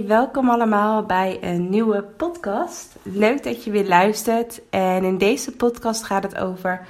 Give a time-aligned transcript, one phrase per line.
[0.00, 2.96] welkom allemaal bij een nieuwe podcast.
[3.02, 4.60] Leuk dat je weer luistert.
[4.70, 6.86] En in deze podcast gaat het over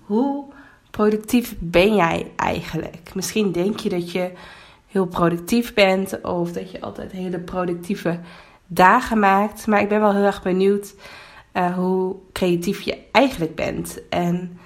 [0.00, 0.44] hoe
[0.90, 3.14] productief ben jij eigenlijk?
[3.14, 4.32] Misschien denk je dat je
[4.86, 8.20] heel productief bent of dat je altijd hele productieve
[8.66, 9.66] dagen maakt.
[9.66, 10.94] Maar ik ben wel heel erg benieuwd
[11.54, 14.08] uh, hoe creatief je eigenlijk bent.
[14.08, 14.58] En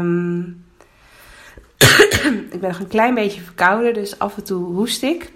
[0.00, 0.64] um,
[2.52, 5.32] ik ben nog een klein beetje verkouden, dus af en toe hoest ik.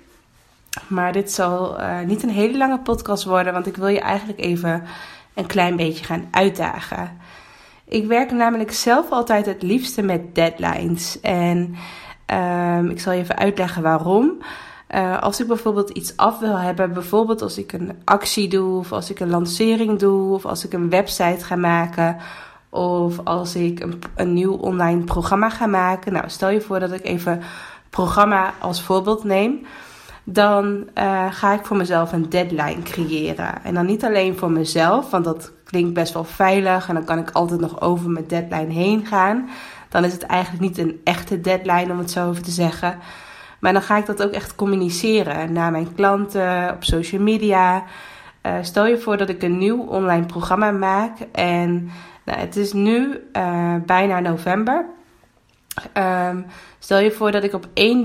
[0.88, 4.40] Maar dit zal uh, niet een hele lange podcast worden, want ik wil je eigenlijk
[4.40, 4.82] even
[5.34, 7.18] een klein beetje gaan uitdagen.
[7.88, 11.20] Ik werk namelijk zelf altijd het liefste met deadlines.
[11.20, 11.74] En
[12.26, 14.38] um, ik zal je even uitleggen waarom.
[14.94, 18.92] Uh, als ik bijvoorbeeld iets af wil hebben, bijvoorbeeld als ik een actie doe, of
[18.92, 22.16] als ik een lancering doe, of als ik een website ga maken,
[22.70, 26.12] of als ik een, een nieuw online programma ga maken.
[26.12, 27.42] Nou, stel je voor dat ik even
[27.90, 29.66] programma als voorbeeld neem
[30.28, 33.64] dan uh, ga ik voor mezelf een deadline creëren.
[33.64, 37.18] En dan niet alleen voor mezelf, want dat klinkt best wel veilig en dan kan
[37.18, 39.48] ik altijd nog over mijn deadline heen gaan.
[39.88, 42.98] Dan is het eigenlijk niet een echte deadline, om het zo over te zeggen.
[43.58, 47.84] Maar dan ga ik dat ook echt communiceren naar mijn klanten, op social media.
[48.42, 51.90] Uh, stel je voor dat ik een nieuw online programma maak en
[52.24, 54.86] nou, het is nu uh, bijna november.
[55.94, 56.46] Um,
[56.78, 58.04] stel je voor dat ik op 1,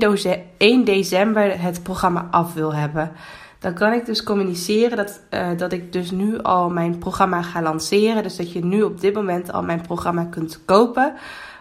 [0.57, 3.11] 1, december het programma af wil hebben.
[3.59, 7.61] Dan kan ik dus communiceren dat, uh, dat ik dus nu al mijn programma ga
[7.61, 8.23] lanceren.
[8.23, 11.13] Dus dat je nu op dit moment al mijn programma kunt kopen.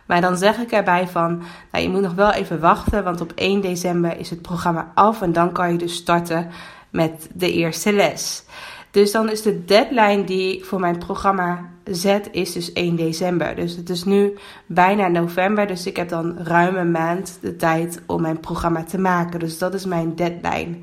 [0.07, 1.43] Maar dan zeg ik erbij van,
[1.73, 5.23] nou, je moet nog wel even wachten, want op 1 december is het programma af
[5.23, 6.49] en dan kan je dus starten
[6.91, 8.45] met de eerste les.
[8.91, 13.57] Dus dan is de deadline die voor mijn programma zet, is dus 1 december.
[13.57, 18.03] Dus het is nu bijna november, dus ik heb dan ruim een maand de tijd
[18.07, 19.39] om mijn programma te maken.
[19.39, 20.79] Dus dat is mijn deadline.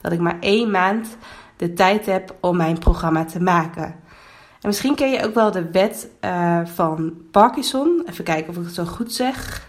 [0.00, 1.16] Dat ik maar één maand
[1.56, 3.84] de tijd heb om mijn programma te maken.
[4.62, 8.02] En misschien ken je ook wel de wet uh, van Parkinson.
[8.06, 9.66] Even kijken of ik het zo goed zeg.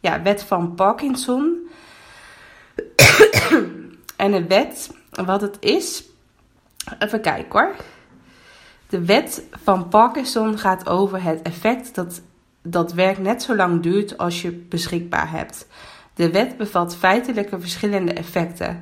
[0.00, 1.68] Ja, wet van Parkinson.
[4.16, 6.04] en de wet, wat het is.
[6.98, 7.74] Even kijken hoor.
[8.88, 12.22] De wet van Parkinson gaat over het effect dat
[12.62, 15.66] dat werk net zo lang duurt als je beschikbaar hebt.
[16.14, 18.78] De wet bevat feitelijke verschillende effecten.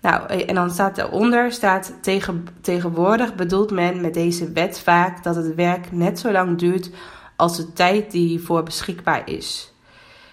[0.00, 5.36] Nou, en dan staat eronder, staat tegen, tegenwoordig bedoelt men met deze wet vaak dat
[5.36, 6.90] het werk net zo lang duurt
[7.36, 9.72] als de tijd die hiervoor beschikbaar is.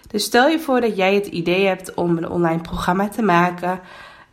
[0.08, 3.80] Dus stel je voor dat jij het idee hebt om een online programma te maken.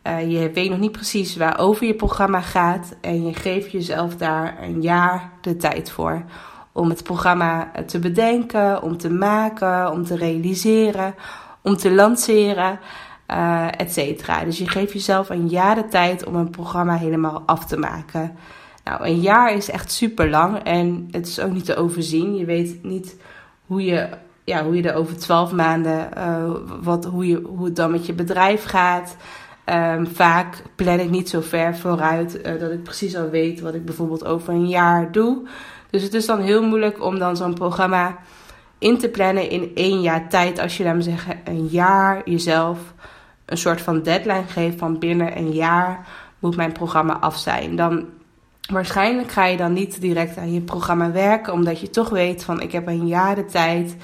[0.08, 4.58] Uh, je weet nog niet precies waarover je programma gaat en je geeft jezelf daar
[4.62, 6.22] een jaar de tijd voor.
[6.72, 11.14] Om het programma te bedenken, om te maken, om te realiseren,
[11.62, 12.78] om te lanceren
[13.30, 14.44] uh, et cetera.
[14.44, 18.36] Dus je geeft jezelf een jaar de tijd om een programma helemaal af te maken.
[18.84, 22.36] Nou, een jaar is echt super lang en het is ook niet te overzien.
[22.36, 23.16] Je weet niet
[23.66, 24.08] hoe je,
[24.44, 26.08] ja, hoe je er over twaalf maanden,
[26.82, 29.16] wat, hoe, je, hoe het dan met je bedrijf gaat.
[29.70, 33.74] Um, vaak plan ik niet zo ver vooruit uh, dat ik precies al weet wat
[33.74, 35.48] ik bijvoorbeeld over een jaar doe.
[35.90, 38.16] Dus het is dan heel moeilijk om dan zo'n programma
[38.78, 40.58] in te plannen in één jaar tijd.
[40.58, 42.78] Als je, laat me zeggen, een jaar jezelf
[43.44, 46.06] een soort van deadline geeft van binnen een jaar
[46.38, 47.76] moet mijn programma af zijn.
[47.76, 48.06] Dan
[48.70, 52.60] waarschijnlijk ga je dan niet direct aan je programma werken, omdat je toch weet van
[52.60, 53.96] ik heb een jaar de tijd.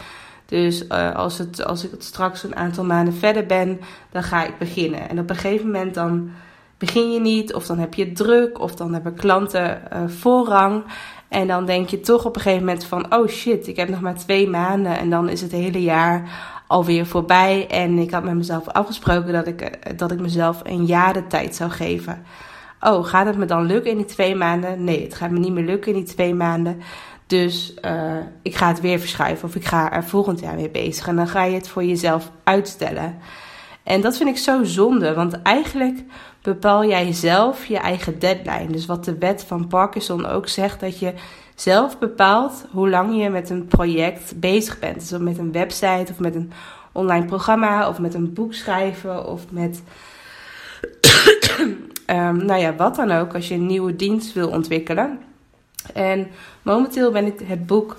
[0.46, 3.80] Dus uh, als, het, als ik het straks een aantal maanden verder ben,
[4.10, 5.08] dan ga ik beginnen.
[5.08, 6.30] En op een gegeven moment dan
[6.78, 10.84] begin je niet, of dan heb je druk, of dan hebben klanten uh, voorrang.
[11.28, 14.00] En dan denk je toch op een gegeven moment van, oh shit, ik heb nog
[14.00, 16.30] maar twee maanden en dan is het hele jaar
[16.66, 17.66] alweer voorbij.
[17.68, 21.26] En ik had met mezelf afgesproken dat ik, eh, dat ik mezelf een jaar de
[21.26, 22.24] tijd zou geven.
[22.80, 24.84] Oh, gaat het me dan lukken in die twee maanden?
[24.84, 26.80] Nee, het gaat me niet meer lukken in die twee maanden.
[27.26, 31.06] Dus uh, ik ga het weer verschuiven of ik ga er volgend jaar weer bezig.
[31.06, 33.16] En dan ga je het voor jezelf uitstellen.
[33.82, 35.98] En dat vind ik zo zonde, want eigenlijk
[36.42, 38.72] bepaal jij zelf je eigen deadline.
[38.72, 41.12] Dus wat de wet van Parkinson ook zegt, dat je
[41.54, 45.08] zelf bepaalt hoe lang je met een project bezig bent.
[45.08, 46.52] Dus met een website of met een
[46.92, 49.82] online programma of met een boek schrijven of met
[52.06, 55.18] Ehm, nou ja, wat dan ook, als je een nieuwe dienst wil ontwikkelen.
[55.92, 56.28] En
[56.62, 57.96] momenteel ben ik het boek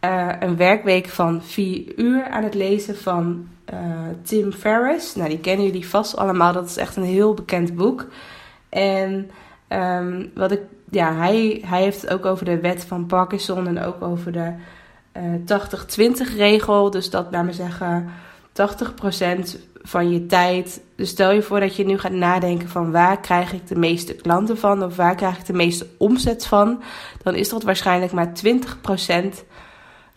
[0.00, 3.78] eh, Een werkweek van 4 uur aan het lezen van eh,
[4.22, 5.14] Tim Ferriss.
[5.14, 6.52] Nou, die kennen jullie vast allemaal.
[6.52, 8.06] Dat is echt een heel bekend boek.
[8.68, 9.30] En
[9.68, 13.82] ehm, wat ik, ja, hij, hij heeft het ook over de wet van Parkinson en
[13.82, 14.52] ook over de
[15.16, 16.90] uh, 80-20 regel.
[16.90, 18.08] Dus dat, laat me zeggen,
[18.56, 20.80] 80% van je tijd.
[20.96, 24.14] Dus stel je voor dat je nu gaat nadenken van waar krijg ik de meeste
[24.14, 26.82] klanten van of waar krijg ik de meeste omzet van.
[27.22, 29.44] Dan is dat waarschijnlijk maar 20%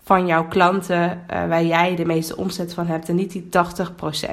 [0.03, 3.49] van jouw klanten uh, waar jij de meeste omzet van hebt en niet die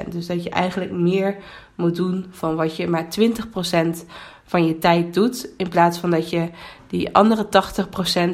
[0.04, 0.08] 80%.
[0.08, 1.36] Dus dat je eigenlijk meer
[1.74, 4.06] moet doen van wat je maar 20%
[4.46, 5.48] van je tijd doet.
[5.56, 6.48] In plaats van dat je
[6.86, 7.46] die andere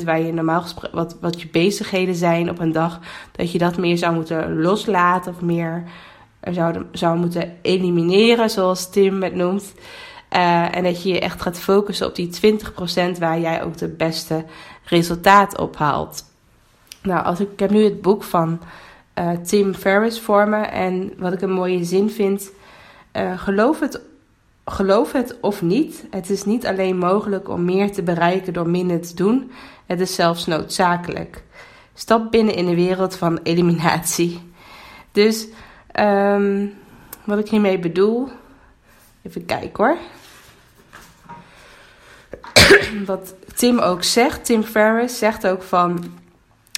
[0.01, 3.01] 80% waar je normaal gesproken, wat, wat je bezigheden zijn op een dag,
[3.33, 5.85] dat je dat meer zou moeten loslaten of meer
[6.51, 9.75] zou, zou moeten elimineren, zoals Tim het noemt.
[10.33, 12.31] Uh, en dat je je echt gaat focussen op die
[13.15, 14.45] 20% waar jij ook de beste
[14.85, 16.25] resultaat op haalt.
[17.03, 18.61] Nou, als ik, heb nu het boek van
[19.19, 20.57] uh, Tim Ferriss voor me.
[20.57, 22.51] En wat ik een mooie zin vind.
[23.37, 24.01] Geloof, het,
[24.65, 26.05] geloof het of niet.
[26.11, 29.53] Het is niet alleen mogelijk om meer te bereiken door minder te doen.
[29.87, 31.43] Het is zelfs noodzakelijk.
[31.95, 34.41] Stap binnen in de wereld van eliminatie.
[35.13, 35.49] Dus
[36.01, 36.75] Um,
[37.25, 38.29] wat ik hiermee bedoel.
[39.23, 39.97] Even kijken hoor.
[43.07, 46.05] wat Tim ook zegt, Tim Ferriss zegt ook van.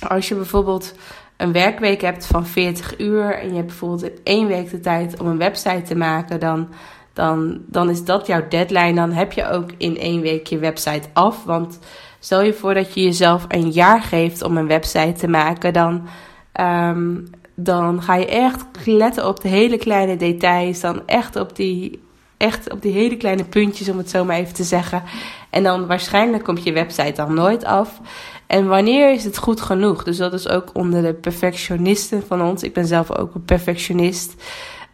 [0.09, 0.95] Als je bijvoorbeeld
[1.37, 3.35] een werkweek hebt van 40 uur.
[3.35, 6.41] en je hebt bijvoorbeeld in één week de tijd om een website te maken.
[6.41, 6.69] dan,
[7.15, 8.95] dan, dan is dat jouw deadline.
[8.95, 11.45] Dan heb je ook in één week je website af.
[11.45, 11.79] Want
[12.19, 15.73] stel je voor dat je jezelf een jaar geeft om een website te maken.
[15.73, 16.07] dan.
[16.61, 20.81] Um, dan ga je echt letten op de hele kleine details.
[20.81, 22.03] Dan echt op die,
[22.37, 25.03] echt op die hele kleine puntjes, om het zo maar even te zeggen.
[25.51, 28.01] En dan waarschijnlijk komt je website dan nooit af.
[28.47, 30.05] En wanneer is het goed genoeg?
[30.05, 32.63] Dus dat is ook onder de perfectionisten van ons.
[32.63, 34.35] Ik ben zelf ook een perfectionist.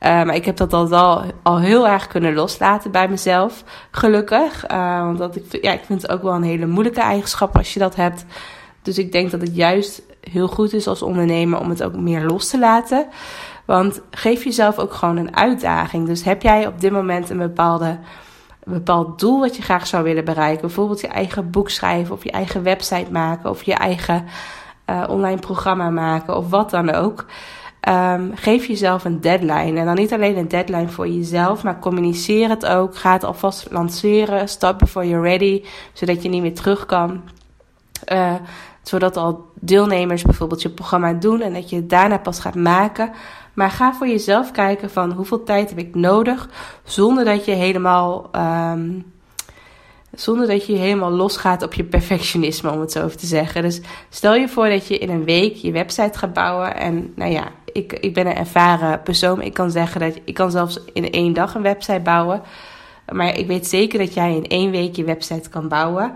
[0.01, 3.65] Uh, maar ik heb dat al, al heel erg kunnen loslaten bij mezelf.
[3.91, 4.71] Gelukkig.
[4.71, 7.79] Uh, want ik, ja, ik vind het ook wel een hele moeilijke eigenschap als je
[7.79, 8.25] dat hebt.
[8.83, 12.25] Dus ik denk dat het juist heel goed is als ondernemer om het ook meer
[12.25, 13.07] los te laten.
[13.65, 16.07] Want geef jezelf ook gewoon een uitdaging.
[16.07, 17.99] Dus heb jij op dit moment een bepaalde,
[18.65, 20.61] bepaald doel wat je graag zou willen bereiken?
[20.61, 24.25] Bijvoorbeeld je eigen boek schrijven, of je eigen website maken, of je eigen
[24.91, 27.25] uh, online programma maken, of wat dan ook.
[27.89, 29.79] Um, geef jezelf een deadline.
[29.79, 32.97] En dan niet alleen een deadline voor jezelf, maar communiceer het ook.
[32.97, 34.49] Ga het alvast lanceren.
[34.49, 37.23] Stop before you're ready, zodat je niet meer terug kan.
[38.13, 38.35] Uh,
[38.83, 43.13] zodat al deelnemers bijvoorbeeld je programma doen en dat je het daarna pas gaat maken.
[43.55, 46.49] Maar ga voor jezelf kijken van hoeveel tijd heb ik nodig,
[46.85, 49.13] zonder dat je helemaal, um,
[50.13, 53.63] zonder dat je helemaal losgaat op je perfectionisme, om het zo te zeggen.
[53.63, 56.77] Dus stel je voor dat je in een week je website gaat bouwen.
[56.77, 59.43] En nou ja, ik, ik ben een ervaren persoon.
[59.43, 62.43] Ik kan zeggen dat ik kan zelfs in één dag een website bouwen.
[63.13, 66.15] Maar ik weet zeker dat jij in één week je website kan bouwen.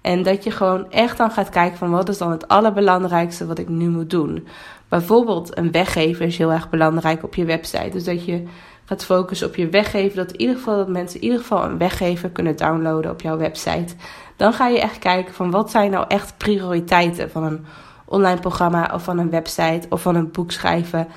[0.00, 3.58] En dat je gewoon echt dan gaat kijken van wat is dan het allerbelangrijkste wat
[3.58, 4.46] ik nu moet doen.
[4.88, 7.90] Bijvoorbeeld een weggever is heel erg belangrijk op je website.
[7.90, 8.42] Dus dat je
[8.84, 10.16] gaat focussen op je weggever.
[10.16, 13.36] Dat in ieder geval dat mensen in ieder geval een weggever kunnen downloaden op jouw
[13.36, 13.94] website.
[14.36, 17.66] Dan ga je echt kijken van wat zijn nou echt prioriteiten van een
[18.06, 21.08] online programma of van een website of van een boek schrijven.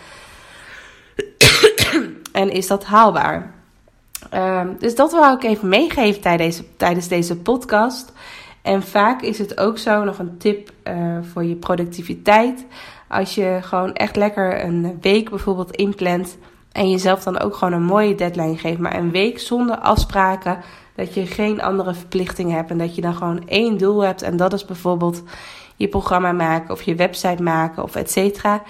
[2.31, 3.53] en is dat haalbaar?
[4.34, 8.13] Um, dus dat wil ik even meegeven tijdens deze, tijdens deze podcast.
[8.62, 12.65] En vaak is het ook zo, nog een tip uh, voor je productiviteit.
[13.08, 16.38] Als je gewoon echt lekker een week bijvoorbeeld inplant.
[16.80, 18.80] En jezelf dan ook gewoon een mooie deadline geeft.
[18.80, 20.64] Maar een week zonder afspraken.
[20.96, 22.70] Dat je geen andere verplichtingen hebt.
[22.70, 24.22] En dat je dan gewoon één doel hebt.
[24.22, 25.24] En dat is bijvoorbeeld
[25.76, 26.72] je programma maken.
[26.72, 27.84] Of je website maken.
[27.84, 28.64] Of et cetera.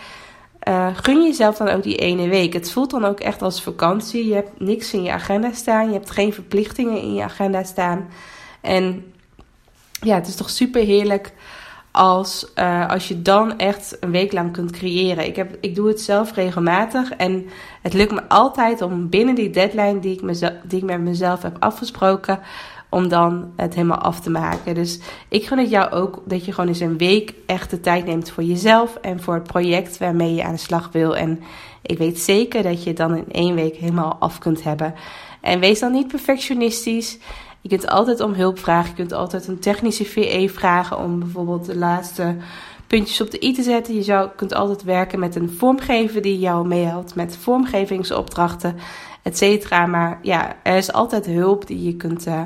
[0.67, 2.53] Uh, gun jezelf dan ook die ene week.
[2.53, 4.27] Het voelt dan ook echt als vakantie.
[4.27, 5.87] Je hebt niks in je agenda staan.
[5.87, 8.07] Je hebt geen verplichtingen in je agenda staan.
[8.61, 9.13] En
[10.01, 11.33] ja, het is toch super heerlijk
[11.91, 15.25] als, uh, als je dan echt een week lang kunt creëren.
[15.25, 17.45] Ik, heb, ik doe het zelf regelmatig en
[17.81, 21.41] het lukt me altijd om binnen die deadline die ik, mezelf, die ik met mezelf
[21.41, 22.39] heb afgesproken,
[22.89, 24.75] om dan het helemaal af te maken.
[24.75, 28.05] Dus ik gun het jou ook dat je gewoon eens een week echt de tijd
[28.05, 31.17] neemt voor jezelf en voor het project waarmee je aan de slag wil.
[31.17, 31.39] En
[31.81, 34.93] ik weet zeker dat je het dan in één week helemaal af kunt hebben.
[35.41, 37.17] En wees dan niet perfectionistisch.
[37.61, 38.89] Je kunt altijd om hulp vragen.
[38.89, 42.35] Je kunt altijd een technische VE vragen om bijvoorbeeld de laatste
[42.87, 43.95] puntjes op de i te zetten.
[43.95, 48.75] Je zou, kunt altijd werken met een vormgever die jou meehelpt met vormgevingsopdrachten,
[49.23, 49.85] et cetera.
[49.85, 52.41] Maar ja, er is altijd hulp die je kunt, uh,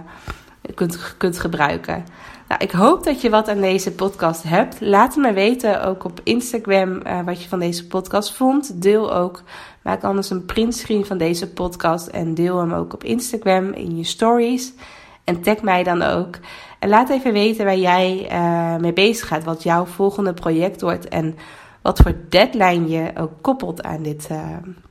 [0.76, 2.06] kunt, kunt gebruiken.
[2.48, 4.82] Nou, ik hoop dat je wat aan deze podcast hebt.
[4.82, 8.82] Laat me weten, ook op Instagram, uh, wat je van deze podcast vond.
[8.82, 9.44] Deel ook,
[9.82, 14.04] maak anders een printscreen van deze podcast en deel hem ook op Instagram in je
[14.04, 14.74] stories.
[15.24, 16.38] En tag mij dan ook.
[16.80, 21.08] En laat even weten waar jij uh, mee bezig gaat, wat jouw volgende project wordt
[21.08, 21.36] en
[21.82, 24.40] wat voor deadline je ook koppelt aan dit uh,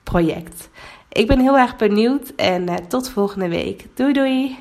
[0.03, 0.69] project.
[1.09, 3.87] Ik ben heel erg benieuwd en uh, tot volgende week.
[3.95, 4.59] Doei doei!